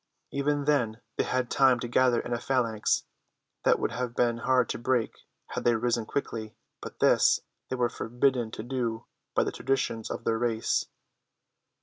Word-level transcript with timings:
Even 0.31 0.65
then 0.65 0.99
they 1.15 1.23
had 1.23 1.51
time 1.51 1.79
to 1.79 1.87
gather 1.87 2.19
in 2.19 2.33
a 2.33 2.39
phalanx 2.39 3.05
that 3.63 3.77
would 3.77 3.91
have 3.91 4.15
been 4.15 4.37
hard 4.39 4.67
to 4.69 4.79
break 4.79 5.15
had 5.49 5.63
they 5.63 5.75
risen 5.75 6.07
quickly, 6.07 6.55
but 6.81 6.97
this 6.97 7.41
they 7.69 7.75
were 7.75 7.87
forbidden 7.87 8.49
to 8.49 8.63
do 8.63 9.05
by 9.35 9.43
the 9.43 9.51
traditions 9.51 10.09
of 10.09 10.23
their 10.23 10.39
race. 10.39 10.87